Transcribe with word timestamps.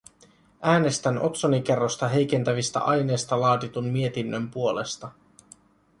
Äänestän 0.61 1.19
otsonikerrosta 1.21 2.07
heikentävistä 2.07 2.79
aineista 2.79 3.39
laaditun 3.41 3.85
mietinnön 3.85 4.51
puolesta. 4.51 5.11